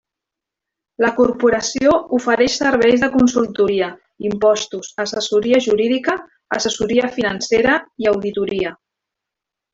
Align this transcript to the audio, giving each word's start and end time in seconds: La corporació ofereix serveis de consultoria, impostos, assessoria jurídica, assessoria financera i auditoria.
La 1.03 1.09
corporació 1.17 1.91
ofereix 2.17 2.55
serveis 2.61 3.03
de 3.03 3.09
consultoria, 3.17 3.89
impostos, 4.31 4.89
assessoria 5.05 5.61
jurídica, 5.67 6.17
assessoria 6.59 7.11
financera 7.21 7.77
i 8.07 8.11
auditoria. 8.15 8.75